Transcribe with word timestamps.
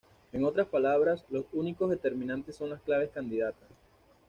En 0.33 0.43
otras 0.45 0.65
palabras, 0.65 1.23
los 1.29 1.45
únicos 1.53 1.87
determinantes 1.91 2.55
son 2.55 2.71
las 2.71 2.81
claves 2.81 3.11
candidatas. 3.13 3.69